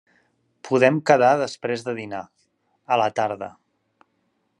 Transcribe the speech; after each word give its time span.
Podem 0.69 0.95
quedar 1.09 1.29
després 1.41 1.85
de 1.89 1.95
dinar, 1.99 2.21
a 2.95 2.99
la 3.03 3.11
tarda. 3.21 3.51